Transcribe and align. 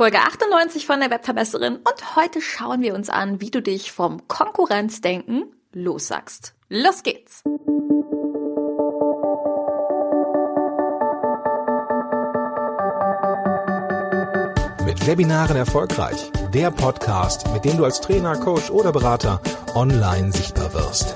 Folge 0.00 0.16
98 0.16 0.86
von 0.86 0.98
der 0.98 1.10
Webverbesserin 1.10 1.76
und 1.76 2.16
heute 2.16 2.40
schauen 2.40 2.80
wir 2.80 2.94
uns 2.94 3.10
an, 3.10 3.42
wie 3.42 3.50
du 3.50 3.60
dich 3.60 3.92
vom 3.92 4.26
Konkurrenzdenken 4.28 5.44
lossagst. 5.74 6.54
Los 6.70 7.02
geht's! 7.02 7.42
Mit 14.86 15.06
Webinaren 15.06 15.58
erfolgreich. 15.58 16.32
Der 16.54 16.70
Podcast, 16.70 17.52
mit 17.52 17.66
dem 17.66 17.76
du 17.76 17.84
als 17.84 18.00
Trainer, 18.00 18.36
Coach 18.36 18.70
oder 18.70 18.92
Berater 18.92 19.42
online 19.74 20.32
sichtbar 20.32 20.72
wirst. 20.72 21.14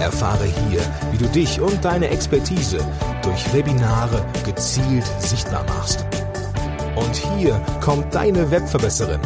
Erfahre 0.00 0.46
hier, 0.46 0.80
wie 1.12 1.18
du 1.18 1.26
dich 1.26 1.60
und 1.60 1.84
deine 1.84 2.08
Expertise 2.08 2.84
durch 3.22 3.54
Webinare 3.54 4.26
gezielt 4.44 5.06
sichtbar 5.20 5.62
machst. 5.68 6.04
Und 6.96 7.16
hier 7.16 7.60
kommt 7.80 8.14
deine 8.14 8.50
Webverbesserin, 8.50 9.20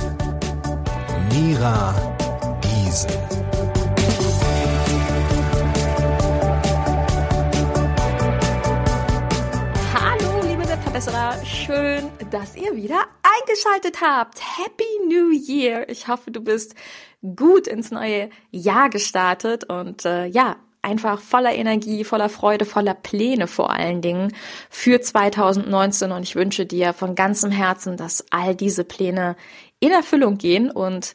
Mira 1.32 1.94
Giesen. 2.60 3.10
Hallo, 9.94 10.46
liebe 10.46 10.68
Webverbesserer. 10.68 11.44
Schön, 11.44 12.10
dass 12.30 12.56
ihr 12.56 12.74
wieder 12.74 13.04
eingeschaltet 13.22 14.00
habt. 14.00 14.40
Happy 14.40 14.84
New 15.08 15.30
Year. 15.30 15.88
Ich 15.88 16.08
hoffe, 16.08 16.30
du 16.30 16.42
bist 16.42 16.74
gut 17.36 17.66
ins 17.66 17.90
neue 17.90 18.30
Jahr 18.50 18.90
gestartet 18.90 19.64
und 19.64 20.04
äh, 20.04 20.26
ja, 20.26 20.56
einfach 20.82 21.20
voller 21.20 21.54
Energie, 21.54 22.04
voller 22.04 22.28
Freude, 22.28 22.64
voller 22.64 22.94
Pläne 22.94 23.46
vor 23.46 23.70
allen 23.70 24.02
Dingen 24.02 24.34
für 24.68 25.00
2019 25.00 26.12
und 26.12 26.22
ich 26.24 26.34
wünsche 26.34 26.66
dir 26.66 26.92
von 26.92 27.14
ganzem 27.14 27.50
Herzen, 27.50 27.96
dass 27.96 28.24
all 28.30 28.54
diese 28.54 28.84
Pläne 28.84 29.36
in 29.80 29.92
Erfüllung 29.92 30.38
gehen 30.38 30.70
und 30.70 31.14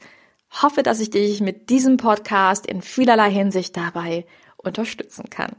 hoffe, 0.61 0.83
dass 0.83 1.01
ich 1.01 1.09
dich 1.09 1.41
mit 1.41 1.69
diesem 1.69 1.97
Podcast 1.97 2.65
in 2.65 2.81
vielerlei 2.81 3.29
Hinsicht 3.29 3.75
dabei 3.75 4.25
unterstützen 4.55 5.29
kann. 5.29 5.51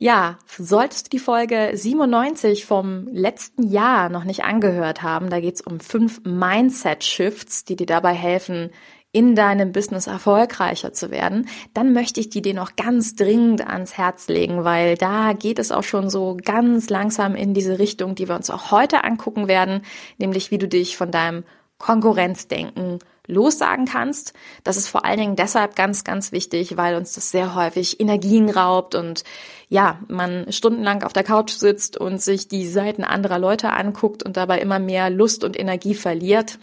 Ja, 0.00 0.38
solltest 0.56 1.06
du 1.06 1.10
die 1.10 1.18
Folge 1.18 1.72
97 1.74 2.66
vom 2.66 3.08
letzten 3.08 3.68
Jahr 3.68 4.08
noch 4.08 4.22
nicht 4.22 4.44
angehört 4.44 5.02
haben, 5.02 5.28
da 5.28 5.40
geht 5.40 5.56
es 5.56 5.60
um 5.60 5.80
fünf 5.80 6.20
Mindset-Shifts, 6.24 7.64
die 7.64 7.74
dir 7.74 7.86
dabei 7.86 8.14
helfen, 8.14 8.70
in 9.18 9.34
deinem 9.34 9.72
Business 9.72 10.06
erfolgreicher 10.06 10.92
zu 10.92 11.10
werden, 11.10 11.48
dann 11.74 11.92
möchte 11.92 12.20
ich 12.20 12.30
die 12.30 12.40
dir 12.40 12.54
noch 12.54 12.76
ganz 12.76 13.16
dringend 13.16 13.66
ans 13.66 13.98
Herz 13.98 14.28
legen, 14.28 14.62
weil 14.62 14.96
da 14.96 15.32
geht 15.32 15.58
es 15.58 15.72
auch 15.72 15.82
schon 15.82 16.08
so 16.08 16.36
ganz 16.40 16.88
langsam 16.88 17.34
in 17.34 17.52
diese 17.52 17.80
Richtung, 17.80 18.14
die 18.14 18.28
wir 18.28 18.36
uns 18.36 18.48
auch 18.48 18.70
heute 18.70 19.02
angucken 19.02 19.48
werden, 19.48 19.82
nämlich 20.18 20.52
wie 20.52 20.58
du 20.58 20.68
dich 20.68 20.96
von 20.96 21.10
deinem 21.10 21.42
Konkurrenzdenken 21.78 23.00
lossagen 23.26 23.86
kannst. 23.86 24.34
Das 24.62 24.76
ist 24.76 24.86
vor 24.86 25.04
allen 25.04 25.18
Dingen 25.18 25.36
deshalb 25.36 25.74
ganz, 25.74 26.04
ganz 26.04 26.30
wichtig, 26.30 26.76
weil 26.76 26.94
uns 26.94 27.12
das 27.12 27.32
sehr 27.32 27.56
häufig 27.56 27.98
Energien 27.98 28.48
raubt 28.48 28.94
und 28.94 29.24
ja, 29.68 29.98
man 30.06 30.52
stundenlang 30.52 31.02
auf 31.02 31.12
der 31.12 31.24
Couch 31.24 31.50
sitzt 31.50 31.96
und 31.96 32.22
sich 32.22 32.46
die 32.46 32.68
Seiten 32.68 33.02
anderer 33.02 33.40
Leute 33.40 33.70
anguckt 33.72 34.22
und 34.22 34.36
dabei 34.36 34.60
immer 34.60 34.78
mehr 34.78 35.10
Lust 35.10 35.42
und 35.42 35.58
Energie 35.58 35.94
verliert 35.94 36.60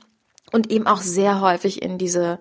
und 0.55 0.71
eben 0.71 0.87
auch 0.87 1.01
sehr 1.01 1.41
häufig 1.41 1.81
in 1.81 1.97
diese 1.97 2.39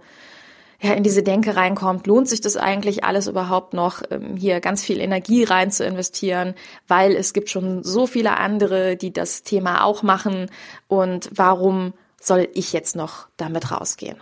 ja, 0.80 0.92
in 0.92 1.02
diese 1.02 1.22
Denke 1.22 1.56
reinkommt, 1.56 2.06
lohnt 2.06 2.28
sich 2.28 2.42
das 2.42 2.56
eigentlich 2.58 3.04
alles 3.04 3.26
überhaupt 3.26 3.72
noch, 3.72 4.02
ähm, 4.10 4.36
hier 4.36 4.60
ganz 4.60 4.82
viel 4.82 5.00
Energie 5.00 5.44
rein 5.44 5.70
zu 5.70 5.84
investieren, 5.84 6.54
weil 6.88 7.12
es 7.16 7.32
gibt 7.32 7.48
schon 7.48 7.82
so 7.82 8.06
viele 8.06 8.36
andere, 8.36 8.96
die 8.96 9.12
das 9.12 9.44
Thema 9.44 9.84
auch 9.84 10.02
machen 10.02 10.50
und 10.86 11.30
warum 11.32 11.94
soll 12.20 12.48
ich 12.52 12.72
jetzt 12.72 12.96
noch 12.96 13.28
damit 13.38 13.70
rausgehen? 13.70 14.18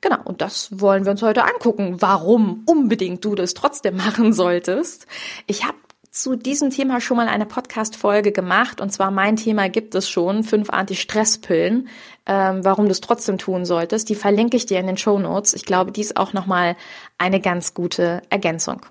Genau, 0.00 0.18
und 0.24 0.40
das 0.40 0.68
wollen 0.80 1.04
wir 1.04 1.12
uns 1.12 1.22
heute 1.22 1.44
angucken, 1.44 1.96
warum 2.00 2.64
unbedingt 2.66 3.24
du 3.24 3.34
das 3.34 3.54
trotzdem 3.54 3.96
machen 3.96 4.32
solltest. 4.32 5.06
Ich 5.46 5.64
habe 5.64 5.76
zu 6.12 6.36
diesem 6.36 6.68
Thema 6.68 7.00
schon 7.00 7.16
mal 7.16 7.26
eine 7.26 7.46
Podcast-Folge 7.46 8.32
gemacht. 8.32 8.82
Und 8.82 8.92
zwar 8.92 9.10
mein 9.10 9.36
Thema 9.36 9.70
gibt 9.70 9.94
es 9.94 10.10
schon, 10.10 10.44
fünf 10.44 10.68
Anti-Stress-Pillen, 10.68 11.88
ähm, 12.26 12.64
warum 12.64 12.84
du 12.84 12.90
es 12.92 13.00
trotzdem 13.00 13.38
tun 13.38 13.64
solltest. 13.64 14.10
Die 14.10 14.14
verlinke 14.14 14.58
ich 14.58 14.66
dir 14.66 14.78
in 14.78 14.86
den 14.86 14.98
Show 14.98 15.18
Notes. 15.18 15.54
Ich 15.54 15.64
glaube, 15.64 15.90
die 15.90 16.02
ist 16.02 16.18
auch 16.18 16.34
nochmal 16.34 16.76
eine 17.16 17.40
ganz 17.40 17.72
gute 17.72 18.20
Ergänzung. 18.28 18.84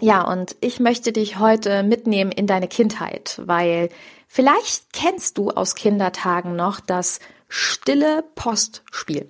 Ja, 0.00 0.22
und 0.22 0.56
ich 0.60 0.80
möchte 0.80 1.12
dich 1.12 1.38
heute 1.38 1.82
mitnehmen 1.82 2.32
in 2.32 2.46
deine 2.46 2.68
Kindheit, 2.68 3.40
weil 3.44 3.90
vielleicht 4.26 4.94
kennst 4.94 5.36
du 5.36 5.50
aus 5.50 5.74
Kindertagen 5.74 6.56
noch 6.56 6.80
das 6.80 7.20
stille 7.48 8.24
Postspiel. 8.34 9.28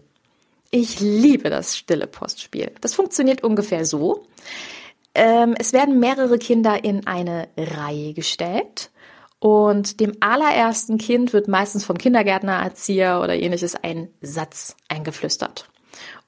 Ich 0.71 1.01
liebe 1.01 1.51
das 1.51 1.77
stille 1.77 2.07
Postspiel. 2.07 2.71
Das 2.81 2.95
funktioniert 2.95 3.43
ungefähr 3.43 3.85
so. 3.85 4.27
Ähm, 5.15 5.55
es 5.59 5.73
werden 5.73 6.01
mehrere 6.01 6.39
Kinder 6.39 6.85
in 6.85 7.07
eine 7.07 7.49
Reihe 7.57 8.15
gestellt. 8.15 8.91
Und 9.39 10.01
dem 10.01 10.15
allerersten 10.21 10.97
Kind 10.97 11.33
wird 11.33 11.49
meistens 11.49 11.85
vom 11.85 11.99
Kindergärtner, 11.99 12.55
Erzieher 12.55 13.21
oder 13.23 13.35
ähnliches 13.35 13.77
ein 13.77 14.09
Satz 14.23 14.75
eingeflüstert. 14.89 15.69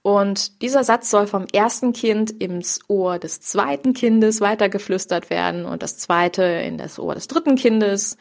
Und 0.02 0.62
dieser 0.62 0.84
Satz 0.84 1.10
soll 1.10 1.26
vom 1.26 1.46
ersten 1.52 1.92
Kind 1.92 2.30
ins 2.30 2.78
Ohr 2.88 3.18
des 3.18 3.40
zweiten 3.40 3.92
Kindes 3.94 4.40
weitergeflüstert 4.40 5.30
werden 5.30 5.64
und 5.64 5.82
das 5.82 5.98
zweite 5.98 6.44
in 6.44 6.78
das 6.78 6.98
Ohr 6.98 7.14
des 7.14 7.26
dritten 7.26 7.56
Kindes. 7.56 8.16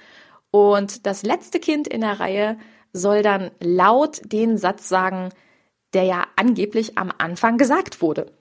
Und 0.49 1.05
das 1.05 1.23
letzte 1.23 1.59
Kind 1.59 1.87
in 1.87 2.01
der 2.01 2.19
Reihe 2.19 2.57
soll 2.91 3.21
dann 3.21 3.51
laut 3.59 4.21
den 4.23 4.57
Satz 4.57 4.89
sagen, 4.89 5.29
der 5.93 6.03
ja 6.03 6.23
angeblich 6.37 6.97
am 6.97 7.11
Anfang 7.17 7.57
gesagt 7.57 8.01
wurde. 8.01 8.31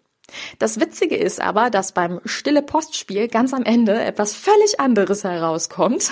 Das 0.58 0.80
Witzige 0.80 1.16
ist 1.16 1.40
aber, 1.40 1.70
dass 1.70 1.92
beim 1.92 2.20
Stille 2.24 2.62
Postspiel 2.62 3.28
ganz 3.28 3.52
am 3.52 3.64
Ende 3.64 3.94
etwas 4.00 4.34
völlig 4.34 4.80
anderes 4.80 5.24
herauskommt. 5.24 6.10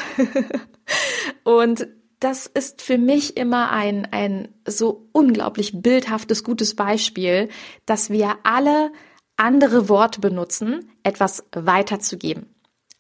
Und 1.45 1.89
das 2.21 2.47
ist 2.47 2.83
für 2.83 2.99
mich 2.99 3.37
immer 3.37 3.71
ein, 3.71 4.07
ein 4.13 4.49
so 4.67 5.09
unglaublich 5.13 5.83
bildhaftes, 5.83 6.45
gutes 6.45 6.77
Beispiel, 6.77 7.49
dass 7.85 8.11
wir 8.11 8.37
alle 8.45 8.93
andere 9.37 9.89
Worte 9.89 10.21
benutzen, 10.21 10.91
etwas 11.03 11.45
weiterzugeben. 11.53 12.55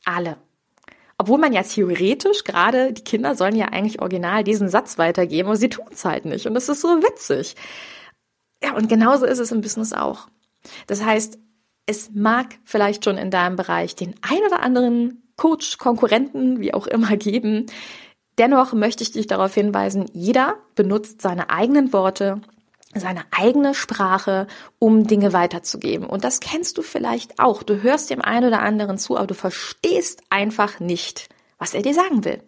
Alle. 0.04 0.38
Obwohl 1.18 1.38
man 1.38 1.52
ja 1.52 1.62
theoretisch, 1.62 2.42
gerade 2.42 2.92
die 2.92 3.04
Kinder 3.04 3.36
sollen 3.36 3.54
ja 3.54 3.66
eigentlich 3.66 4.00
original 4.00 4.42
diesen 4.42 4.68
Satz 4.68 4.98
weitergeben, 4.98 5.46
aber 5.48 5.56
sie 5.56 5.68
tun 5.68 5.86
es 5.92 6.04
halt 6.04 6.24
nicht. 6.24 6.46
Und 6.46 6.54
das 6.54 6.68
ist 6.68 6.80
so 6.80 6.88
witzig. 6.88 7.54
Ja, 8.60 8.74
und 8.74 8.88
genauso 8.88 9.26
ist 9.26 9.38
es 9.38 9.52
im 9.52 9.60
Business 9.60 9.92
auch. 9.92 10.26
Das 10.86 11.04
heißt, 11.04 11.38
es 11.86 12.10
mag 12.14 12.58
vielleicht 12.64 13.04
schon 13.04 13.18
in 13.18 13.30
deinem 13.30 13.56
Bereich 13.56 13.96
den 13.96 14.14
ein 14.22 14.40
oder 14.46 14.60
anderen 14.60 15.22
Coach, 15.36 15.78
Konkurrenten, 15.78 16.60
wie 16.60 16.74
auch 16.74 16.86
immer 16.86 17.16
geben. 17.16 17.66
Dennoch 18.38 18.72
möchte 18.72 19.02
ich 19.02 19.12
dich 19.12 19.26
darauf 19.26 19.54
hinweisen, 19.54 20.06
jeder 20.12 20.56
benutzt 20.74 21.20
seine 21.20 21.50
eigenen 21.50 21.92
Worte, 21.92 22.40
seine 22.94 23.24
eigene 23.30 23.74
Sprache, 23.74 24.46
um 24.78 25.06
Dinge 25.06 25.32
weiterzugeben. 25.32 26.06
Und 26.06 26.24
das 26.24 26.40
kennst 26.40 26.78
du 26.78 26.82
vielleicht 26.82 27.38
auch. 27.38 27.62
Du 27.62 27.82
hörst 27.82 28.10
dem 28.10 28.22
einen 28.22 28.46
oder 28.46 28.60
anderen 28.60 28.98
zu, 28.98 29.16
aber 29.16 29.26
du 29.26 29.34
verstehst 29.34 30.22
einfach 30.30 30.80
nicht, 30.80 31.28
was 31.58 31.74
er 31.74 31.82
dir 31.82 31.94
sagen 31.94 32.24
will. 32.24 32.42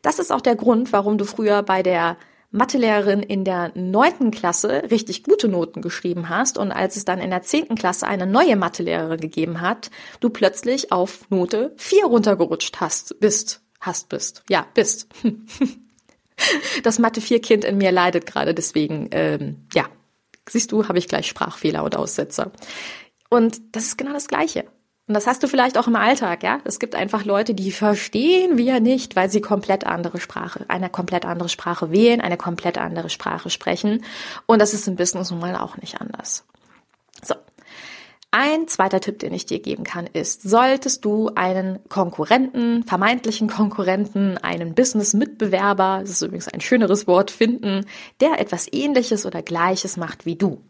Das 0.00 0.18
ist 0.18 0.32
auch 0.32 0.40
der 0.40 0.56
Grund, 0.56 0.92
warum 0.92 1.18
du 1.18 1.24
früher 1.24 1.62
bei 1.62 1.82
der 1.82 2.16
Mathelehrerin 2.52 3.22
in 3.22 3.44
der 3.44 3.72
neunten 3.74 4.30
Klasse 4.30 4.84
richtig 4.90 5.24
gute 5.24 5.48
Noten 5.48 5.80
geschrieben 5.82 6.28
hast 6.28 6.58
und 6.58 6.70
als 6.70 6.96
es 6.96 7.04
dann 7.04 7.18
in 7.18 7.30
der 7.30 7.42
zehnten 7.42 7.74
Klasse 7.74 8.06
eine 8.06 8.26
neue 8.26 8.56
Mathelehrerin 8.56 9.20
gegeben 9.20 9.60
hat, 9.60 9.90
du 10.20 10.28
plötzlich 10.28 10.92
auf 10.92 11.28
Note 11.30 11.72
vier 11.76 12.04
runtergerutscht 12.04 12.80
hast, 12.80 13.18
bist, 13.20 13.62
hast, 13.80 14.08
bist, 14.08 14.44
ja, 14.48 14.66
bist. 14.74 15.08
Das 16.82 16.98
Mathe-4-Kind 16.98 17.64
in 17.64 17.78
mir 17.78 17.92
leidet 17.92 18.26
gerade, 18.26 18.52
deswegen, 18.52 19.08
ähm, 19.12 19.68
ja, 19.74 19.86
siehst 20.48 20.72
du, 20.72 20.88
habe 20.88 20.98
ich 20.98 21.06
gleich 21.06 21.28
Sprachfehler 21.28 21.84
und 21.84 21.94
Aussetzer. 21.94 22.50
Und 23.28 23.60
das 23.76 23.84
ist 23.84 23.98
genau 23.98 24.12
das 24.12 24.26
Gleiche. 24.26 24.64
Und 25.08 25.14
das 25.14 25.26
hast 25.26 25.42
du 25.42 25.48
vielleicht 25.48 25.78
auch 25.78 25.88
im 25.88 25.96
Alltag, 25.96 26.44
ja. 26.44 26.60
Es 26.64 26.78
gibt 26.78 26.94
einfach 26.94 27.24
Leute, 27.24 27.54
die 27.54 27.72
verstehen 27.72 28.56
wir 28.56 28.78
nicht, 28.78 29.16
weil 29.16 29.28
sie 29.28 29.40
komplett 29.40 29.84
andere 29.84 30.20
Sprache, 30.20 30.64
eine 30.68 30.90
komplett 30.90 31.24
andere 31.24 31.48
Sprache 31.48 31.90
wählen, 31.90 32.20
eine 32.20 32.36
komplett 32.36 32.78
andere 32.78 33.10
Sprache 33.10 33.50
sprechen. 33.50 34.04
Und 34.46 34.60
das 34.60 34.74
ist 34.74 34.86
im 34.86 34.96
Business 34.96 35.30
nun 35.30 35.40
mal 35.40 35.56
auch 35.56 35.76
nicht 35.76 36.00
anders. 36.00 36.44
So. 37.20 37.34
Ein 38.30 38.68
zweiter 38.68 39.00
Tipp, 39.00 39.18
den 39.18 39.34
ich 39.34 39.44
dir 39.44 39.58
geben 39.58 39.82
kann, 39.84 40.06
ist, 40.06 40.42
solltest 40.42 41.04
du 41.04 41.30
einen 41.34 41.80
Konkurrenten, 41.88 42.84
vermeintlichen 42.84 43.48
Konkurrenten, 43.48 44.38
einen 44.38 44.74
Business-Mitbewerber, 44.74 45.98
das 46.00 46.10
ist 46.10 46.22
übrigens 46.22 46.48
ein 46.48 46.62
schöneres 46.62 47.06
Wort, 47.06 47.30
finden, 47.30 47.84
der 48.20 48.40
etwas 48.40 48.68
ähnliches 48.72 49.26
oder 49.26 49.42
gleiches 49.42 49.98
macht 49.98 50.24
wie 50.24 50.36
du 50.36 50.62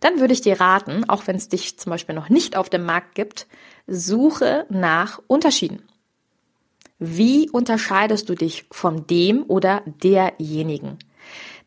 dann 0.00 0.20
würde 0.20 0.32
ich 0.32 0.40
dir 0.40 0.60
raten, 0.60 1.08
auch 1.08 1.26
wenn 1.26 1.36
es 1.36 1.48
dich 1.48 1.78
zum 1.78 1.90
Beispiel 1.90 2.14
noch 2.14 2.28
nicht 2.28 2.56
auf 2.56 2.68
dem 2.68 2.84
Markt 2.84 3.14
gibt, 3.14 3.46
suche 3.86 4.66
nach 4.68 5.20
Unterschieden. 5.26 5.82
Wie 6.98 7.48
unterscheidest 7.50 8.28
du 8.28 8.34
dich 8.34 8.66
von 8.70 9.06
dem 9.06 9.44
oder 9.46 9.82
derjenigen? 10.02 10.98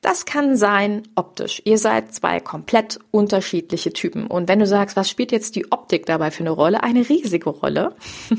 Das 0.02 0.26
kann 0.26 0.58
sein 0.58 1.04
optisch. 1.14 1.62
Ihr 1.64 1.78
seid 1.78 2.14
zwei 2.14 2.40
komplett 2.40 3.00
unterschiedliche 3.12 3.94
Typen. 3.94 4.26
Und 4.26 4.50
wenn 4.50 4.58
du 4.58 4.66
sagst, 4.66 4.98
was 4.98 5.10
spielt 5.10 5.32
jetzt 5.32 5.56
die 5.56 5.72
Optik 5.72 6.08
dabei 6.08 6.32
für 6.32 6.42
eine 6.42 6.50
Rolle? 6.50 6.82
Eine 6.82 7.08
riesige 7.08 7.52
Rolle. 7.52 7.96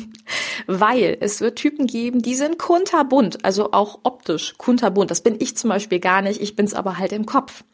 Weil 0.66 1.16
es 1.20 1.40
wird 1.40 1.56
Typen 1.56 1.86
geben, 1.86 2.22
die 2.22 2.34
sind 2.34 2.58
kunterbunt, 2.58 3.44
also 3.44 3.72
auch 3.72 4.00
optisch 4.02 4.54
kunterbunt. 4.58 5.10
Das 5.10 5.22
bin 5.22 5.36
ich 5.38 5.56
zum 5.56 5.70
Beispiel 5.70 6.00
gar 6.00 6.22
nicht. 6.22 6.40
Ich 6.40 6.56
bin's 6.56 6.74
aber 6.74 6.98
halt 6.98 7.12
im 7.12 7.26
Kopf. 7.26 7.64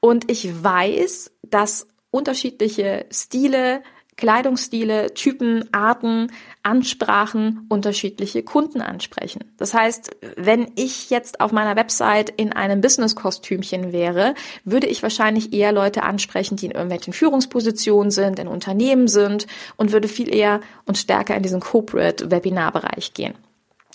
Und 0.00 0.30
ich 0.30 0.62
weiß, 0.62 1.30
dass 1.42 1.86
unterschiedliche 2.10 3.06
Stile, 3.10 3.82
Kleidungsstile, 4.18 5.14
Typen, 5.14 5.72
Arten, 5.72 6.30
Ansprachen 6.62 7.64
unterschiedliche 7.68 8.42
Kunden 8.42 8.82
ansprechen. 8.82 9.44
Das 9.56 9.72
heißt, 9.72 10.10
wenn 10.36 10.72
ich 10.74 11.08
jetzt 11.08 11.40
auf 11.40 11.52
meiner 11.52 11.76
Website 11.76 12.28
in 12.36 12.52
einem 12.52 12.80
Business-Kostümchen 12.80 13.92
wäre, 13.92 14.34
würde 14.64 14.88
ich 14.88 15.02
wahrscheinlich 15.02 15.54
eher 15.54 15.72
Leute 15.72 16.02
ansprechen, 16.02 16.56
die 16.56 16.66
in 16.66 16.72
irgendwelchen 16.72 17.12
Führungspositionen 17.12 18.10
sind, 18.10 18.40
in 18.40 18.48
Unternehmen 18.48 19.06
sind 19.06 19.46
und 19.76 19.92
würde 19.92 20.08
viel 20.08 20.34
eher 20.34 20.60
und 20.84 20.98
stärker 20.98 21.36
in 21.36 21.44
diesen 21.44 21.60
Corporate-Webinar-Bereich 21.60 23.14
gehen. 23.14 23.34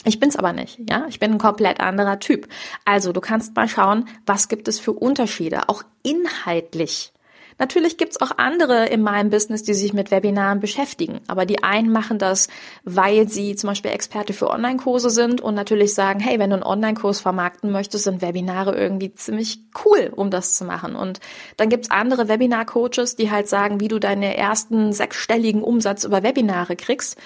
Ich 0.05 0.19
bin's 0.19 0.37
aber 0.37 0.53
nicht, 0.53 0.79
ja. 0.89 1.05
Ich 1.09 1.19
bin 1.19 1.31
ein 1.31 1.37
komplett 1.37 1.79
anderer 1.79 2.19
Typ. 2.19 2.47
Also, 2.85 3.11
du 3.11 3.21
kannst 3.21 3.55
mal 3.55 3.67
schauen, 3.67 4.07
was 4.25 4.47
gibt 4.47 4.67
es 4.67 4.79
für 4.79 4.93
Unterschiede, 4.93 5.69
auch 5.69 5.83
inhaltlich 6.01 7.13
Natürlich 7.59 7.97
gibt's 7.97 8.21
auch 8.21 8.31
andere 8.37 8.87
in 8.87 9.01
meinem 9.01 9.29
Business, 9.29 9.63
die 9.63 9.73
sich 9.73 9.93
mit 9.93 10.11
Webinaren 10.11 10.59
beschäftigen. 10.59 11.21
Aber 11.27 11.45
die 11.45 11.63
einen 11.63 11.91
machen 11.91 12.17
das, 12.17 12.47
weil 12.83 13.27
sie 13.27 13.55
zum 13.55 13.69
Beispiel 13.69 13.91
Experte 13.91 14.33
für 14.33 14.49
Online-Kurse 14.49 15.09
sind 15.09 15.41
und 15.41 15.55
natürlich 15.55 15.93
sagen, 15.93 16.19
hey, 16.19 16.39
wenn 16.39 16.49
du 16.49 16.55
einen 16.57 16.63
Online-Kurs 16.63 17.21
vermarkten 17.21 17.71
möchtest, 17.71 18.05
sind 18.05 18.21
Webinare 18.21 18.75
irgendwie 18.75 19.13
ziemlich 19.13 19.59
cool, 19.85 20.11
um 20.15 20.29
das 20.29 20.55
zu 20.55 20.65
machen. 20.65 20.95
Und 20.95 21.19
dann 21.57 21.69
gibt's 21.69 21.91
andere 21.91 22.27
Webinar-Coaches, 22.27 23.15
die 23.15 23.31
halt 23.31 23.47
sagen, 23.47 23.79
wie 23.79 23.87
du 23.87 23.99
deinen 23.99 24.23
ersten 24.23 24.93
sechsstelligen 24.93 25.63
Umsatz 25.63 26.03
über 26.03 26.23
Webinare 26.23 26.75
kriegst. 26.75 27.17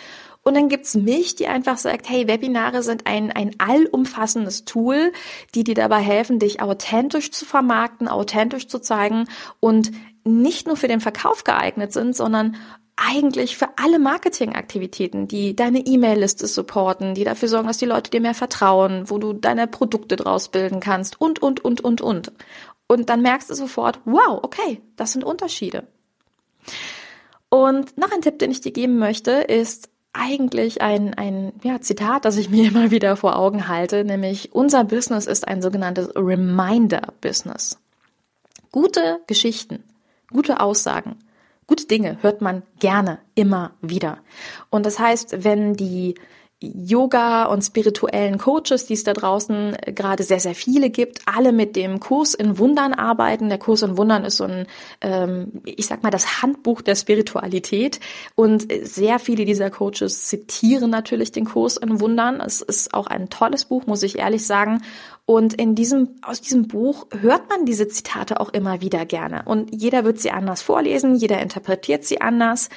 Und 0.48 0.56
dann 0.56 0.70
gibt's 0.70 0.96
mich, 0.96 1.36
die 1.36 1.48
einfach 1.48 1.78
sagt, 1.78 2.10
hey, 2.10 2.30
Webinare 2.30 2.82
sind 2.82 3.06
ein, 3.06 3.34
ein 3.34 3.52
allumfassendes 3.58 4.64
Tool, 4.64 5.12
die 5.54 5.66
dir 5.66 5.76
dabei 5.76 6.00
helfen, 6.00 6.40
dich 6.40 6.62
authentisch 6.62 7.32
zu 7.32 7.44
vermarkten, 7.44 8.08
authentisch 8.08 8.70
zu 8.70 8.80
zeigen 8.80 9.28
und 9.60 9.92
nicht 10.28 10.68
nur 10.68 10.78
für 10.78 10.88
den 10.88 11.02
Verkauf 11.02 11.44
geeignet 11.44 11.94
sind, 11.94 12.16
sondern 12.16 12.56
eigentlich 12.98 13.58
für 13.58 13.70
alle 13.78 14.00
Marketingaktivitäten, 14.00 15.28
die 15.28 15.56
deine 15.56 15.80
E-Mail-Liste 15.80 16.48
supporten, 16.48 17.14
die 17.14 17.24
dafür 17.24 17.48
sorgen, 17.48 17.68
dass 17.68 17.78
die 17.78 17.86
Leute 17.86 18.10
dir 18.10 18.22
mehr 18.22 18.34
vertrauen, 18.34 19.10
wo 19.10 19.20
du 19.20 19.34
deine 19.34 19.68
Produkte 19.68 20.16
draus 20.16 20.50
bilden 20.50 20.80
kannst 20.80 21.22
und, 21.22 21.40
und, 21.40 21.64
und, 21.64 21.82
und, 21.82 22.02
und. 22.02 22.32
Und 22.88 23.10
dann 23.10 23.22
merkst 23.22 23.50
du 23.50 23.54
sofort, 23.54 24.00
wow, 24.06 24.40
okay, 24.42 24.82
das 24.96 25.14
sind 25.14 25.24
Unterschiede. 25.24 25.84
Und 27.50 27.98
noch 27.98 28.12
ein 28.12 28.22
Tipp, 28.22 28.40
den 28.40 28.52
ich 28.52 28.62
dir 28.62 28.72
geben 28.72 28.98
möchte, 28.98 29.32
ist 29.32 29.90
eigentlich 30.12 30.82
ein, 30.82 31.14
ein 31.14 31.54
ja, 31.64 31.80
Zitat, 31.82 32.26
das 32.26 32.38
ich 32.38 32.50
mir 32.50 32.70
immer 32.70 32.90
wieder 32.90 33.16
vor 33.16 33.38
Augen 33.38 33.68
halte, 33.68 34.04
nämlich 34.04 34.54
unser 34.54 34.84
Business 34.84 35.28
ist 35.28 35.48
ein 35.48 35.62
sogenanntes 35.62 36.10
Reminder-Business. 36.16 37.78
Gute 38.72 39.20
Geschichten 39.28 39.84
Gute 40.32 40.60
Aussagen, 40.60 41.16
gute 41.68 41.88
Dinge 41.88 42.18
hört 42.22 42.42
man 42.42 42.64
gerne 42.80 43.20
immer 43.36 43.72
wieder. 43.82 44.20
Und 44.70 44.86
das 44.86 45.00
heißt, 45.00 45.44
wenn 45.44 45.74
die 45.74 46.16
Yoga 46.60 47.46
und 47.46 47.62
spirituellen 47.62 48.40
Coaches, 48.40 48.88
die 48.88 48.96
es 48.96 49.04
da 49.04 49.14
draußen 49.14 49.78
gerade 49.94 50.24
sehr, 50.24 50.40
sehr 50.40 50.56
viele 50.56 50.90
gibt, 50.90 51.20
alle 51.28 51.52
mit 51.52 51.76
dem 51.76 52.00
Kurs 52.00 52.34
in 52.34 52.58
Wundern 52.58 52.94
arbeiten. 52.94 53.50
Der 53.50 53.60
Kurs 53.60 53.84
in 53.84 53.96
Wundern 53.96 54.26
ist 54.26 54.38
so 54.38 54.46
ein, 54.46 54.66
ähm, 55.02 55.62
ich 55.66 55.86
sag 55.86 56.02
mal, 56.02 56.10
das 56.10 56.42
Handbuch 56.42 56.82
der 56.82 56.96
Spiritualität. 56.96 58.00
Und 58.34 58.68
sehr 58.82 59.20
viele 59.20 59.46
dieser 59.46 59.70
Coaches 59.70 60.26
zitieren 60.26 60.90
natürlich 60.90 61.32
den 61.32 61.46
Kurs 61.46 61.78
in 61.78 62.02
Wundern. 62.02 62.42
Es 62.42 62.62
ist 62.62 62.92
auch 62.92 63.06
ein 63.06 63.30
tolles 63.30 63.66
Buch, 63.66 63.86
muss 63.86 64.02
ich 64.02 64.18
ehrlich 64.18 64.48
sagen. 64.48 64.82
Und 65.28 65.54
in 65.54 65.76
diesem, 65.76 66.16
aus 66.24 66.42
diesem 66.42 66.68
Buch 66.68 67.06
hört 67.20 67.50
man 67.50 67.66
diese 67.66 67.88
Zitate 67.88 68.40
auch 68.40 68.50
immer 68.50 68.82
wieder 68.82 69.06
gerne. 69.06 69.44
Und 69.46 69.76
jeder 69.76 70.06
wird 70.06 70.20
sie 70.20 70.32
anders 70.32 70.64
vorlesen, 70.64 71.16
jeder 71.18 71.40
interpretiert 71.40 72.04
sie 72.04 72.20
anders. 72.20 72.70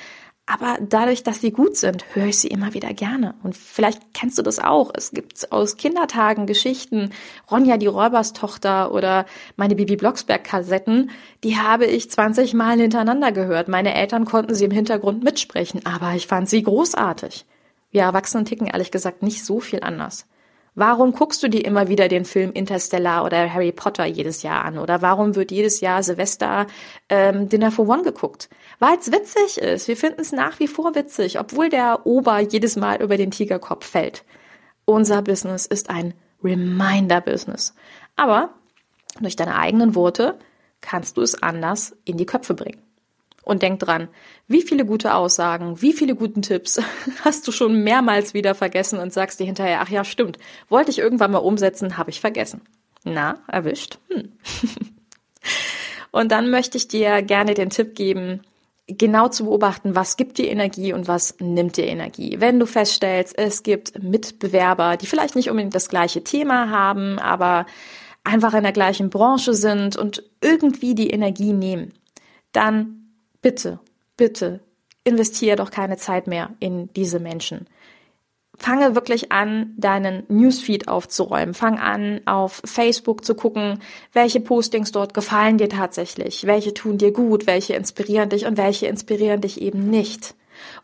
Aber 0.53 0.79
dadurch, 0.81 1.23
dass 1.23 1.41
sie 1.41 1.53
gut 1.53 1.77
sind, 1.77 2.05
höre 2.13 2.27
ich 2.27 2.39
sie 2.39 2.49
immer 2.49 2.75
wieder 2.75 2.93
gerne. 2.93 3.37
Und 3.45 3.57
vielleicht 3.57 4.13
kennst 4.15 4.37
du 4.37 4.43
das 4.43 4.59
auch. 4.59 4.91
Es 4.93 5.13
gibt 5.13 5.53
aus 5.53 5.77
Kindertagen 5.77 6.47
Geschichten, 6.47 7.13
Ronja 7.49 7.77
die 7.77 7.87
Räuberstochter 7.87 8.93
oder 8.93 9.27
meine 9.57 9.77
Bibi 9.77 9.95
Blocksberg 9.95 10.43
Kassetten, 10.43 11.13
die 11.45 11.59
habe 11.59 11.87
ich 11.87 12.11
20 12.11 12.55
Mal 12.55 12.81
hintereinander 12.81 13.31
gehört. 13.31 13.69
Meine 13.69 13.95
Eltern 13.95 14.25
konnten 14.25 14.57
sie 14.57 14.65
im 14.65 14.73
Hintergrund 14.73 15.23
mitsprechen, 15.23 15.87
aber 15.87 16.15
ich 16.15 16.27
fand 16.27 16.49
sie 16.49 16.65
großartig. 16.65 17.45
Wir 17.93 18.03
Erwachsenen 18.03 18.45
ticken 18.45 18.67
ehrlich 18.67 18.91
gesagt 18.91 19.23
nicht 19.23 19.45
so 19.45 19.61
viel 19.61 19.85
anders. 19.85 20.27
Warum 20.75 21.13
guckst 21.13 21.43
du 21.43 21.49
dir 21.49 21.65
immer 21.65 21.89
wieder 21.89 22.09
den 22.09 22.25
Film 22.25 22.53
Interstellar 22.53 23.25
oder 23.25 23.53
Harry 23.53 23.73
Potter 23.73 24.05
jedes 24.05 24.43
Jahr 24.43 24.65
an? 24.65 24.79
Oder 24.79 25.03
warum 25.03 25.35
wird 25.35 25.51
jedes 25.51 25.81
Jahr 25.81 26.03
Silvester 26.03 26.67
ähm, 27.09 27.49
Dinner 27.49 27.73
for 27.73 27.89
One 27.89 28.03
geguckt? 28.03 28.49
Weil 28.79 28.97
es 28.99 29.11
witzig 29.11 29.59
ist. 29.59 29.89
Wir 29.89 29.97
finden 29.97 30.21
es 30.21 30.33
nach 30.33 30.61
wie 30.61 30.69
vor 30.69 30.95
witzig, 30.95 31.41
obwohl 31.41 31.69
der 31.69 32.07
Ober 32.07 32.39
jedes 32.39 32.77
Mal 32.77 33.03
über 33.03 33.17
den 33.17 33.31
Tigerkopf 33.31 33.87
fällt. 33.87 34.25
Unser 34.85 35.23
Business 35.23 35.67
ist 35.67 35.91
ein 35.91 36.15
Reminder-Business. 36.43 37.75
Aber 38.17 38.51
durch 39.21 39.37
deine 39.37 39.57
eigenen 39.57 39.95
Worte 39.95 40.39
kannst 40.81 41.17
du 41.17 41.23
es 41.23 41.43
anders 41.43 41.97
in 42.05 42.17
die 42.17 42.27
Köpfe 42.27 42.55
bringen. 42.55 42.83
Und 43.43 43.63
denk 43.63 43.81
dran, 43.81 44.09
wie 44.49 44.63
viele 44.63 44.85
gute 44.85 45.15
Aussagen, 45.15 45.81
wie 45.81 45.93
viele 45.93 46.15
guten 46.15 46.43
Tipps 46.43 46.81
hast 47.25 47.49
du 47.49 47.53
schon 47.53 47.83
mehrmals 47.83 48.35
wieder 48.35 48.55
vergessen 48.55 48.99
und 48.99 49.13
sagst 49.13 49.41
dir 49.41 49.47
hinterher, 49.47 49.81
ach 49.81 49.89
ja, 49.89 50.05
stimmt, 50.05 50.39
wollte 50.69 50.91
ich 50.91 50.99
irgendwann 50.99 51.31
mal 51.31 51.39
umsetzen, 51.39 51.97
habe 51.97 52.11
ich 52.11 52.21
vergessen. 52.21 52.61
Na, 53.05 53.39
erwischt. 53.49 53.99
Hm. 54.11 54.33
und 56.11 56.31
dann 56.31 56.51
möchte 56.51 56.77
ich 56.77 56.87
dir 56.89 57.23
gerne 57.23 57.55
den 57.55 57.71
Tipp 57.71 57.95
geben, 57.95 58.43
genau 58.99 59.29
zu 59.29 59.45
beobachten, 59.45 59.95
was 59.95 60.17
gibt 60.17 60.39
dir 60.39 60.51
Energie 60.51 60.93
und 60.93 61.09
was 61.09 61.37
nimmt 61.41 61.77
dir 61.77 61.87
Energie. 61.87 62.37
Wenn 62.41 62.59
du 62.59 62.67
feststellst, 62.67 63.39
es 63.39 63.63
gibt 63.63 64.03
Mitbewerber, 64.03 64.97
die 64.97 65.07
vielleicht 65.07 65.37
nicht 65.37 65.51
unbedingt 65.51 65.75
das 65.75 65.89
gleiche 65.89 66.25
Thema 66.25 66.71
haben, 66.71 67.19
aber 67.19 67.67
einfach 68.25 68.55
in 68.55 68.65
der 68.65 68.73
gleichen 68.73 69.11
Branche 69.11 69.55
sind 69.55 69.97
und 69.97 70.25
irgendwie 70.41 70.95
die 70.95 71.11
Energie 71.11 71.53
nehmen, 71.53 71.95
dann 72.53 73.00
bitte, 73.43 73.81
bitte, 74.17 74.61
investiere 75.05 75.57
doch 75.57 75.71
keine 75.71 75.97
Zeit 75.97 76.27
mehr 76.27 76.51
in 76.61 76.93
diese 76.95 77.21
Menschen. 77.21 77.67
Fange 78.57 78.95
wirklich 78.95 79.33
an, 79.33 79.73
deinen 79.79 80.25
Newsfeed 80.29 80.87
aufzuräumen. 80.87 81.55
Fang 81.55 81.79
an, 81.79 82.21
auf 82.27 82.61
Facebook 82.67 83.25
zu 83.25 83.35
gucken, 83.35 83.79
welche 84.13 84.41
Postings 84.41 84.93
dort 84.93 85.15
gefallen 85.15 85.57
dir 85.57 85.71
tatsächlich, 85.71 86.47
welche 86.47 86.75
tun 86.75 86.99
dir 86.99 87.11
gut, 87.11 87.47
welche 87.47 87.73
inspirieren 87.73 88.29
dich 88.29 88.45
und 88.45 88.59
welche 88.59 88.87
inspirieren 88.87 89.41
dich 89.41 89.63
eben 89.63 89.89
nicht. 89.89 90.35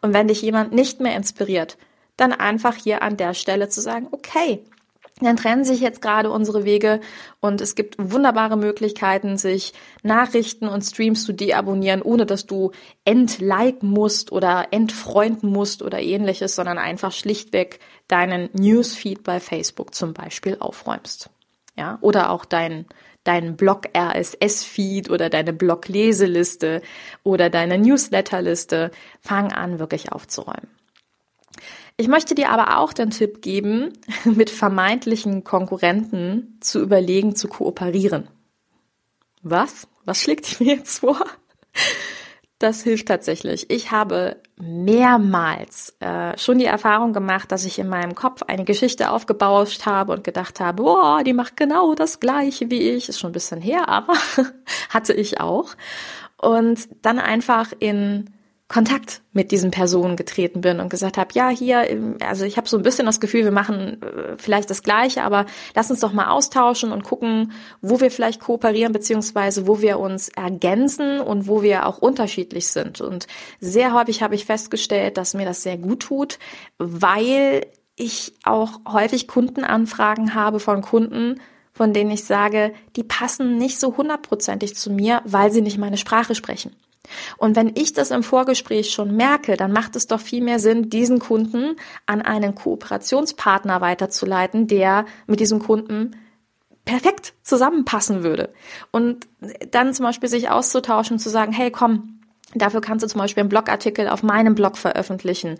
Und 0.01 0.15
wenn 0.15 0.29
dich 0.29 0.41
jemand 0.41 0.73
nicht 0.73 1.01
mehr 1.01 1.17
inspiriert, 1.17 1.77
dann 2.17 2.33
einfach 2.33 2.77
hier 2.77 3.03
an 3.03 3.19
der 3.19 3.35
Stelle 3.35 3.69
zu 3.69 3.83
sagen, 3.83 4.09
okay, 4.11 4.65
dann 5.21 5.39
trennen 5.39 5.65
sich 5.65 5.81
jetzt 5.81 6.03
gerade 6.03 6.31
unsere 6.31 6.65
Wege 6.67 7.01
und 7.41 7.63
es 7.63 7.75
gibt 7.75 7.97
wunderbare 7.99 8.59
Möglichkeiten, 8.59 9.39
sich 9.39 9.73
Nachrichten 10.03 10.69
und 10.69 10.83
Streams 10.83 11.25
zu 11.25 11.33
deabonnieren, 11.33 12.03
ohne 12.03 12.27
dass 12.27 12.45
du 12.45 12.73
entliken 13.07 13.89
musst 13.89 14.31
oder 14.31 14.69
entfreunden 14.73 15.51
musst 15.51 15.81
oder 15.81 16.01
ähnliches, 16.01 16.55
sondern 16.55 16.77
einfach 16.77 17.13
schlichtweg 17.13 17.81
deinen 18.09 18.51
Newsfeed 18.53 19.23
bei 19.25 19.41
Facebook 19.41 19.95
zum 19.95 20.13
Beispiel 20.13 20.59
aufräumst. 20.61 21.31
Ja, 21.79 21.97
oder 22.03 22.29
auch 22.31 22.45
dein, 22.45 22.85
deinen 23.25 23.57
Blog 23.57 23.89
RSS 23.97 24.65
Feed 24.65 25.09
oder 25.09 25.31
deine 25.31 25.55
Blog 25.55 25.89
Leseliste 25.89 26.83
oder 27.23 27.49
deine 27.49 27.79
Newsletterliste. 27.79 28.91
Fang 29.21 29.53
an, 29.53 29.79
wirklich 29.79 30.13
aufzuräumen. 30.13 30.69
Ich 31.99 32.09
möchte 32.09 32.35
dir 32.35 32.51
aber 32.51 32.79
auch 32.79 32.93
den 32.93 33.11
Tipp 33.11 33.41
geben, 33.41 33.93
mit 34.25 34.51
vermeintlichen 34.51 35.45
Konkurrenten 35.45 36.59
zu 36.61 36.81
überlegen, 36.81 37.35
zu 37.35 37.49
kooperieren. 37.49 38.29
Was? 39.43 39.89
Was 40.05 40.21
schlägt 40.21 40.61
mir 40.61 40.77
jetzt 40.77 41.01
vor? 41.01 41.25
Das 42.59 42.83
hilft 42.83 43.09
tatsächlich. 43.09 43.71
Ich 43.71 43.91
habe 43.91 44.41
mehrmals 44.57 45.95
äh, 46.01 46.37
schon 46.39 46.59
die 46.59 46.65
Erfahrung 46.65 47.13
gemacht, 47.13 47.53
dass 47.53 47.67
ich 47.67 47.79
in 47.79 47.89
meinem 47.89 48.15
Kopf 48.15 48.43
eine 48.43 48.65
Geschichte 48.65 49.11
aufgebauscht 49.11 49.85
habe 49.85 50.13
und 50.13 50.25
gedacht 50.25 50.61
habe, 50.61 50.83
boah, 50.83 51.23
die 51.23 51.35
macht 51.35 51.57
genau 51.59 51.95
das 51.95 52.19
gleiche 52.19 52.71
wie 52.71 52.91
ich. 52.91 53.11
Ist 53.11 53.21
schon 53.21 53.31
ein 53.31 53.35
bisschen 53.35 53.61
her, 53.61 53.89
aber 53.89 54.15
hatte 54.89 55.13
ich 55.13 55.41
auch. 55.41 55.75
Und 56.41 56.89
dann 57.03 57.19
einfach 57.19 57.73
in 57.79 58.31
Kontakt 58.69 59.23
mit 59.33 59.53
diesen 59.53 59.71
Personen 59.71 60.17
getreten 60.17 60.61
bin 60.61 60.81
und 60.81 60.89
gesagt 60.89 61.19
habe, 61.19 61.31
ja, 61.35 61.51
hier, 61.51 61.87
also 62.27 62.45
ich 62.45 62.57
habe 62.57 62.69
so 62.69 62.77
ein 62.77 62.83
bisschen 62.83 63.07
das 63.07 63.21
Gefühl, 63.21 63.45
wir 63.45 63.53
machen 63.53 64.03
äh, 64.03 64.37
vielleicht 64.39 64.71
das 64.71 64.83
Gleiche, 64.83 65.23
aber 65.23 65.47
lass 65.77 65.89
uns 65.89 66.01
doch 66.01 66.13
mal 66.13 66.31
austauschen 66.31 66.91
und 66.91 67.05
gucken, 67.05 67.53
wo 67.81 68.01
wir 68.01 68.11
vielleicht 68.11 68.41
kooperieren, 68.41 68.93
beziehungsweise 68.93 69.69
wo 69.69 69.81
wir 69.83 70.01
uns 70.01 70.31
ergänzen 70.31 71.21
und 71.21 71.47
wo 71.47 71.63
wir 71.63 71.87
auch 71.87 71.99
unterschiedlich 71.99 72.67
sind. 72.67 73.01
Und 73.01 73.29
sehr 73.61 73.95
häufig 73.95 74.23
habe 74.23 74.35
ich 74.35 74.47
festgestellt, 74.47 75.17
dass 75.17 75.35
mir 75.35 75.47
das 75.47 75.63
sehr 75.63 75.79
gut 75.79 76.01
tut, 76.01 76.41
weil 76.79 77.67
ich 77.95 78.35
auch 78.43 78.81
häufig 78.89 79.29
Kundenanfragen 79.29 80.35
habe 80.35 80.59
von 80.59 80.83
Kunden, 80.83 81.41
von 81.73 81.93
denen 81.93 82.11
ich 82.11 82.25
sage, 82.25 82.73
die 82.97 83.05
passen 83.05 83.59
nicht 83.59 83.79
so 83.79 83.97
hundertprozentig 83.97 84.75
zu 84.75 84.91
mir, 84.91 85.23
weil 85.25 85.53
sie 85.53 85.63
nicht 85.63 85.79
meine 85.79 85.99
Sprache 85.99 86.35
sprechen. 86.35 86.75
Und 87.37 87.57
wenn 87.57 87.73
ich 87.75 87.93
das 87.93 88.11
im 88.11 88.23
Vorgespräch 88.23 88.91
schon 88.91 89.17
merke, 89.17 89.57
dann 89.57 89.73
macht 89.73 89.97
es 89.97 90.07
doch 90.07 90.21
viel 90.21 90.43
mehr 90.43 90.59
Sinn, 90.59 90.91
diesen 90.91 91.19
Kunden 91.19 91.77
an 92.07 92.23
einen 92.23 92.55
Kooperationspartner 92.55 93.81
weiterzuleiten, 93.81 94.67
der 94.67 95.07
mit 95.27 95.41
diesem 95.41 95.61
Kunden 95.61 96.17
perfekt 96.85 97.35
zusammenpassen 97.43 98.23
würde. 98.23 98.53
Und 98.93 99.27
dann 99.71 99.93
zum 99.93 100.05
Beispiel 100.05 100.29
sich 100.29 100.51
auszutauschen 100.51 101.15
und 101.15 101.19
zu 101.21 101.31
sagen, 101.31 101.53
hey, 101.53 101.71
komm, 101.71 102.13
Dafür 102.55 102.81
kannst 102.81 103.03
du 103.05 103.09
zum 103.09 103.21
Beispiel 103.21 103.41
einen 103.41 103.49
Blogartikel 103.49 104.09
auf 104.09 104.23
meinem 104.23 104.55
Blog 104.55 104.79
veröffentlichen 104.79 105.59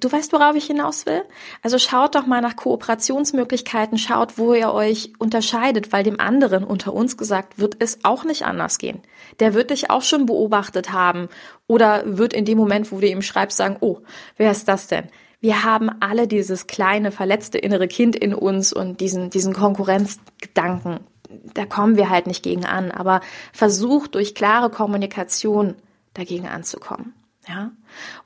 du 0.00 0.10
weißt, 0.10 0.32
worauf 0.32 0.56
ich 0.56 0.66
hinaus 0.66 1.06
will? 1.06 1.22
Also 1.62 1.78
schaut 1.78 2.14
doch 2.14 2.26
mal 2.26 2.40
nach 2.40 2.56
Kooperationsmöglichkeiten, 2.56 3.98
schaut, 3.98 4.36
wo 4.36 4.54
ihr 4.54 4.72
euch 4.72 5.12
unterscheidet, 5.18 5.92
weil 5.92 6.02
dem 6.02 6.18
anderen 6.18 6.64
unter 6.64 6.92
uns 6.92 7.16
gesagt 7.16 7.58
wird 7.58 7.76
es 7.78 8.00
auch 8.02 8.24
nicht 8.24 8.44
anders 8.44 8.78
gehen. 8.78 9.00
Der 9.38 9.54
wird 9.54 9.70
dich 9.70 9.90
auch 9.90 10.02
schon 10.02 10.26
beobachtet 10.26 10.92
haben 10.92 11.28
oder 11.66 12.02
wird 12.06 12.32
in 12.32 12.44
dem 12.44 12.58
Moment, 12.58 12.90
wo 12.90 12.98
du 12.98 13.06
ihm 13.06 13.22
schreibst, 13.22 13.56
sagen, 13.56 13.76
oh, 13.80 14.00
wer 14.36 14.50
ist 14.50 14.66
das 14.66 14.88
denn? 14.88 15.08
Wir 15.40 15.62
haben 15.62 15.90
alle 16.00 16.26
dieses 16.26 16.66
kleine, 16.66 17.12
verletzte 17.12 17.58
innere 17.58 17.86
Kind 17.86 18.16
in 18.16 18.34
uns 18.34 18.72
und 18.72 19.00
diesen, 19.00 19.30
diesen 19.30 19.54
Konkurrenzgedanken. 19.54 21.00
Da 21.54 21.66
kommen 21.66 21.96
wir 21.96 22.10
halt 22.10 22.26
nicht 22.26 22.42
gegen 22.42 22.64
an, 22.64 22.90
aber 22.90 23.20
versucht 23.52 24.16
durch 24.16 24.34
klare 24.34 24.70
Kommunikation 24.70 25.76
dagegen 26.14 26.48
anzukommen. 26.48 27.14
Ja? 27.48 27.72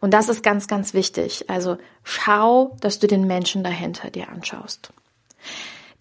Und 0.01 0.13
das 0.13 0.29
ist 0.29 0.43
ganz, 0.43 0.67
ganz 0.67 0.95
wichtig. 0.95 1.49
Also 1.49 1.79
schau, 2.03 2.77
dass 2.81 2.99
du 2.99 3.07
den 3.07 3.27
Menschen 3.27 3.63
dahinter 3.63 4.11
dir 4.11 4.29
anschaust. 4.29 4.93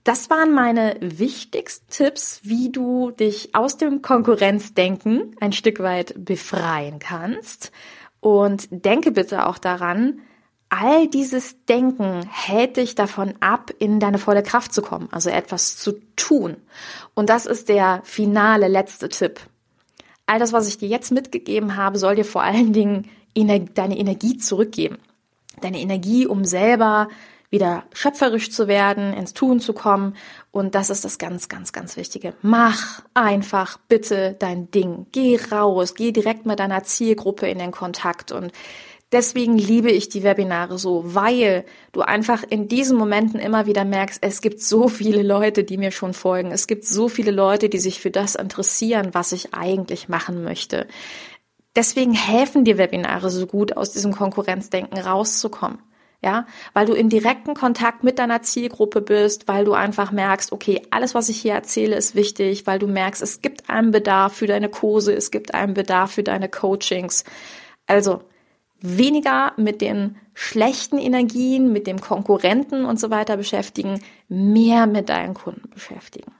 Das 0.04 0.32
waren 0.32 0.52
meine 0.52 0.98
wichtigsten 1.00 1.92
Tipps, 1.92 2.40
wie 2.44 2.72
du 2.72 3.12
dich 3.12 3.54
aus 3.54 3.78
dem 3.78 4.02
Konkurrenzdenken 4.02 5.36
ein 5.40 5.54
Stück 5.54 5.80
weit 5.80 6.14
befreien 6.18 6.98
kannst. 6.98 7.72
Und 8.20 8.68
denke 8.72 9.12
bitte 9.12 9.46
auch 9.46 9.60
daran, 9.60 10.22
all 10.70 11.08
dieses 11.08 11.66
Denken 11.66 12.28
hält 12.32 12.78
dich 12.78 12.96
davon 12.96 13.34
ab, 13.42 13.72
in 13.78 14.00
deine 14.00 14.18
volle 14.18 14.42
Kraft 14.42 14.74
zu 14.74 14.82
kommen, 14.82 15.10
also 15.12 15.30
etwas 15.30 15.78
zu 15.78 16.00
tun. 16.16 16.56
Und 17.14 17.30
das 17.30 17.46
ist 17.46 17.70
der 17.70 18.02
finale 18.04 18.68
letzte 18.68 19.10
Tipp 19.10 19.40
all 20.32 20.40
das, 20.40 20.54
was 20.54 20.68
ich 20.68 20.78
dir 20.78 20.88
jetzt 20.88 21.12
mitgegeben 21.12 21.76
habe, 21.76 21.98
soll 21.98 22.16
dir 22.16 22.24
vor 22.24 22.42
allen 22.42 22.72
Dingen 22.72 23.10
deine 23.36 23.98
Energie 23.98 24.38
zurückgeben. 24.38 24.98
Deine 25.60 25.82
Energie, 25.82 26.26
um 26.26 26.46
selber 26.46 27.10
wieder 27.50 27.84
schöpferisch 27.92 28.50
zu 28.50 28.70
werden, 28.70 29.14
ins 29.14 29.34
Tun 29.34 29.60
zu 29.60 29.74
kommen. 29.74 30.16
Und 30.52 30.74
das 30.74 30.90
ist 30.90 31.04
das 31.04 31.18
ganz, 31.18 31.50
ganz, 31.50 31.74
ganz 31.74 31.98
Wichtige. 31.98 32.34
Mach 32.42 33.02
einfach 33.14 33.78
bitte 33.90 34.38
dein 34.40 34.72
Ding. 34.72 35.06
Geh 35.12 35.38
raus, 35.52 35.94
geh 35.96 36.14
direkt 36.14 36.46
mit 36.46 36.60
deiner 36.60 36.84
Zielgruppe 36.84 37.48
in 37.48 37.60
den 37.60 37.72
Kontakt 37.72 38.32
und 38.32 38.54
Deswegen 39.12 39.58
liebe 39.58 39.92
ich 39.92 40.08
die 40.08 40.24
Webinare 40.24 40.78
so, 40.78 41.04
weil 41.14 41.66
du 41.92 42.02
einfach 42.02 42.44
in 42.50 42.70
diesen 42.70 42.98
Momenten 42.98 43.42
immer 43.42 43.66
wieder 43.66 43.84
merkst, 43.84 44.20
es 44.22 44.40
gibt 44.40 44.62
so 44.62 44.88
viele 44.88 45.22
Leute, 45.22 45.66
die 45.66 45.78
mir 45.78 45.92
schon 45.92 46.14
folgen. 46.14 46.52
Es 46.52 46.66
gibt 46.66 46.86
so 46.86 47.10
viele 47.10 47.32
Leute, 47.32 47.68
die 47.68 47.80
sich 47.80 48.00
für 48.00 48.12
das 48.12 48.36
interessieren, 48.36 49.10
was 49.12 49.34
ich 49.34 49.54
eigentlich 49.54 50.08
machen 50.08 50.44
möchte. 50.44 50.88
Deswegen 51.76 52.14
helfen 52.14 52.64
dir 52.64 52.78
Webinare 52.78 53.30
so 53.30 53.48
gut, 53.48 53.76
aus 53.76 53.92
diesem 53.92 54.14
Konkurrenzdenken 54.14 54.98
rauszukommen. 54.98 55.80
Ja, 56.24 56.46
weil 56.74 56.86
du 56.86 56.94
in 56.94 57.10
direkten 57.10 57.56
Kontakt 57.56 58.04
mit 58.04 58.20
deiner 58.20 58.44
Zielgruppe 58.44 59.02
bist, 59.02 59.48
weil 59.48 59.66
du 59.66 59.74
einfach 59.74 60.12
merkst, 60.12 60.52
okay, 60.52 60.84
alles, 60.92 61.16
was 61.16 61.30
ich 61.30 61.42
hier 61.42 61.54
erzähle, 61.54 61.96
ist 61.96 62.14
wichtig, 62.14 62.68
weil 62.68 62.78
du 62.78 62.86
merkst, 62.86 63.24
es 63.24 63.42
gibt 63.42 63.72
einen 63.72 63.90
Bedarf 63.90 64.34
für 64.34 64.46
deine 64.46 64.70
Kurse, 64.70 65.16
es 65.16 65.32
gibt 65.32 65.56
einen 65.56 65.74
Bedarf 65.74 66.12
für 66.12 66.22
deine 66.22 66.48
Coachings. 66.48 67.24
Also, 67.88 68.22
weniger 68.82 69.54
mit 69.58 69.82
den 69.82 70.18
schlechten 70.34 70.98
Energien, 70.98 71.72
mit 71.72 71.88
dem 71.88 72.02
Konkurrenten 72.02 72.86
und 72.86 73.00
so 73.00 73.10
weiter 73.10 73.38
beschäftigen, 73.38 74.02
mehr 74.28 74.88
mit 74.88 75.10
deinen 75.10 75.34
Kunden 75.34 75.70
beschäftigen. 75.70 76.32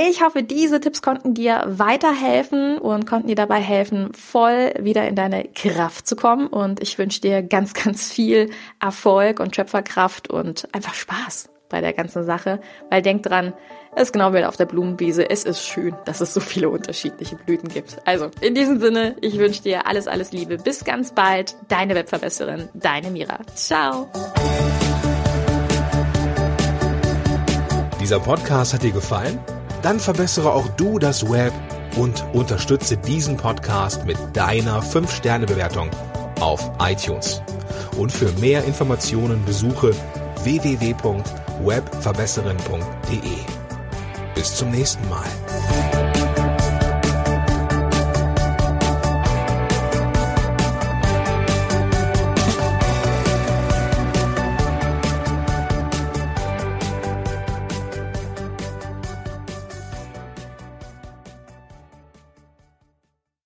Ich 0.00 0.22
hoffe, 0.22 0.44
diese 0.44 0.80
Tipps 0.80 1.02
konnten 1.02 1.34
dir 1.34 1.64
weiterhelfen 1.66 2.78
und 2.78 3.04
konnten 3.04 3.26
dir 3.26 3.34
dabei 3.34 3.60
helfen, 3.60 4.14
voll 4.14 4.72
wieder 4.78 5.08
in 5.08 5.16
deine 5.16 5.48
Kraft 5.48 6.06
zu 6.06 6.14
kommen. 6.14 6.46
Und 6.46 6.80
ich 6.80 6.98
wünsche 6.98 7.20
dir 7.20 7.42
ganz, 7.42 7.74
ganz 7.74 8.12
viel 8.12 8.50
Erfolg 8.78 9.40
und 9.40 9.56
Schöpferkraft 9.56 10.30
und 10.30 10.72
einfach 10.72 10.94
Spaß 10.94 11.50
bei 11.68 11.80
der 11.80 11.92
ganzen 11.92 12.24
Sache. 12.24 12.60
Weil 12.90 13.02
denk 13.02 13.22
dran, 13.22 13.52
es 13.94 14.04
ist 14.04 14.12
genau 14.12 14.32
wie 14.32 14.44
auf 14.44 14.56
der 14.56 14.66
Blumenwiese. 14.66 15.28
Es 15.28 15.44
ist 15.44 15.66
schön, 15.66 15.94
dass 16.04 16.20
es 16.20 16.34
so 16.34 16.40
viele 16.40 16.68
unterschiedliche 16.68 17.36
Blüten 17.36 17.68
gibt. 17.68 17.96
Also, 18.04 18.30
in 18.40 18.54
diesem 18.54 18.80
Sinne, 18.80 19.16
ich 19.20 19.38
wünsche 19.38 19.62
dir 19.62 19.86
alles, 19.86 20.06
alles 20.06 20.32
Liebe. 20.32 20.58
Bis 20.58 20.84
ganz 20.84 21.12
bald. 21.12 21.56
Deine 21.68 21.94
Webverbesserin, 21.94 22.68
deine 22.74 23.10
Mira. 23.10 23.38
Ciao. 23.54 24.08
Dieser 28.00 28.20
Podcast 28.20 28.74
hat 28.74 28.82
dir 28.82 28.92
gefallen? 28.92 29.38
Dann 29.82 30.00
verbessere 30.00 30.52
auch 30.52 30.68
du 30.76 30.98
das 30.98 31.30
Web 31.30 31.52
und 31.96 32.24
unterstütze 32.32 32.96
diesen 32.96 33.36
Podcast 33.36 34.06
mit 34.06 34.16
deiner 34.32 34.82
5-Sterne-Bewertung 34.82 35.90
auf 36.40 36.70
iTunes. 36.80 37.42
Und 37.96 38.12
für 38.12 38.30
mehr 38.40 38.64
Informationen 38.64 39.44
besuche 39.44 39.92
www.webverbesserin.de. 41.58 43.38
Bis 44.34 44.54
zum 44.54 44.70
nächsten 44.70 45.08
Mal. 45.08 45.26